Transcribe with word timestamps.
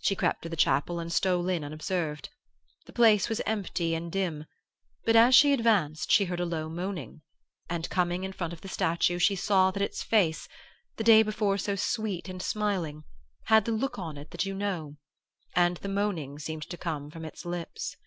She 0.00 0.16
crept 0.16 0.40
to 0.40 0.48
the 0.48 0.56
chapel 0.56 0.98
and 0.98 1.12
stole 1.12 1.50
in 1.50 1.62
unobserved. 1.62 2.30
The 2.86 2.94
place 2.94 3.28
was 3.28 3.42
empty 3.44 3.94
and 3.94 4.10
dim, 4.10 4.46
but 5.04 5.16
as 5.16 5.34
she 5.34 5.52
advanced 5.52 6.10
she 6.10 6.24
heard 6.24 6.40
a 6.40 6.46
low 6.46 6.70
moaning, 6.70 7.20
and 7.68 7.86
coming 7.90 8.24
in 8.24 8.32
front 8.32 8.54
of 8.54 8.62
the 8.62 8.68
statue 8.68 9.18
she 9.18 9.36
saw 9.36 9.70
that 9.72 9.82
its 9.82 10.02
face, 10.02 10.48
the 10.96 11.04
day 11.04 11.22
before 11.22 11.58
so 11.58 11.76
sweet 11.76 12.26
and 12.26 12.40
smiling, 12.42 13.04
had 13.48 13.66
the 13.66 13.72
look 13.72 13.98
on 13.98 14.16
it 14.16 14.30
that 14.30 14.46
you 14.46 14.54
know 14.54 14.96
and 15.54 15.76
the 15.76 15.90
moaning 15.90 16.38
seemed 16.38 16.62
to 16.70 16.78
come 16.78 17.10
from 17.10 17.26
its 17.26 17.44
lips. 17.44 17.98